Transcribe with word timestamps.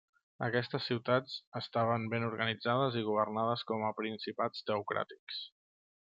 Aquestes 0.45 0.85
ciutats 0.91 1.33
estaven 1.59 2.07
ben 2.15 2.25
organitzades 2.29 2.97
i 3.01 3.05
governades 3.09 3.65
com 3.73 3.85
a 3.91 3.95
principats 4.03 4.65
teocràtics. 4.71 5.41